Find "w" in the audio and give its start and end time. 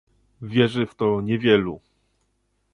0.85-0.95